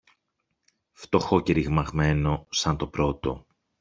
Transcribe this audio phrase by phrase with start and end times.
[0.91, 3.45] φτωχό και ρημαγμένο σαν το πρώτο.